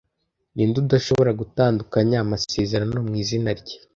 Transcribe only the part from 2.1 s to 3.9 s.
amasezerano mwizina rye